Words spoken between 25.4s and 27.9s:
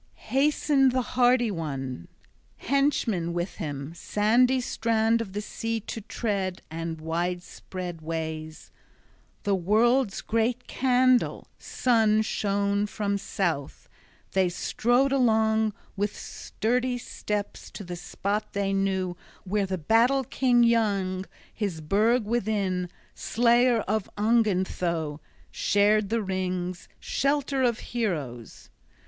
shared the rings, shelter of